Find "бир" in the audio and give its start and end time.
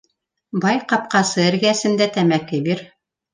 2.71-2.83